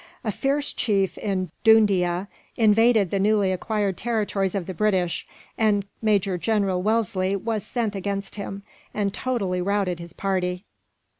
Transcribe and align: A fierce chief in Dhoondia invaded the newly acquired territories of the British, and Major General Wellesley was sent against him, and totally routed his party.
A 0.23 0.31
fierce 0.31 0.73
chief 0.73 1.15
in 1.19 1.51
Dhoondia 1.63 2.27
invaded 2.55 3.11
the 3.11 3.19
newly 3.19 3.51
acquired 3.51 3.97
territories 3.99 4.55
of 4.55 4.65
the 4.65 4.73
British, 4.73 5.27
and 5.59 5.85
Major 6.01 6.39
General 6.39 6.81
Wellesley 6.81 7.35
was 7.35 7.63
sent 7.63 7.95
against 7.95 8.33
him, 8.33 8.63
and 8.95 9.13
totally 9.13 9.61
routed 9.61 9.99
his 9.99 10.13
party. 10.13 10.65